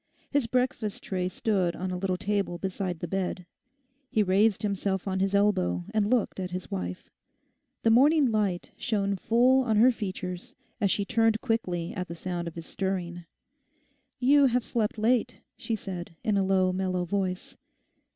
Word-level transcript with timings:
His 0.31 0.47
breakfast 0.47 1.03
tray 1.03 1.29
stood 1.29 1.75
on 1.75 1.91
a 1.91 1.95
little 1.95 2.17
table 2.17 2.57
beside 2.57 3.01
the 3.01 3.07
bed. 3.07 3.45
He 4.09 4.23
raised 4.23 4.63
himself 4.63 5.07
on 5.07 5.19
his 5.19 5.35
elbow 5.35 5.85
and 5.93 6.09
looked 6.09 6.39
at 6.39 6.49
his 6.49 6.71
wife. 6.71 7.11
The 7.83 7.91
morning 7.91 8.25
light 8.31 8.71
shone 8.79 9.15
full 9.15 9.61
on 9.63 9.77
her 9.77 9.91
features 9.91 10.55
as 10.79 10.89
she 10.89 11.05
turned 11.05 11.39
quickly 11.41 11.93
at 11.93 12.17
sound 12.17 12.47
of 12.47 12.55
his 12.55 12.65
stirring. 12.65 13.25
'You 14.17 14.47
have 14.47 14.63
slept 14.65 14.97
late,' 14.97 15.37
she 15.55 15.75
said, 15.75 16.15
in 16.23 16.35
a 16.35 16.43
low, 16.43 16.73
mellow 16.73 17.05
voice. 17.05 17.55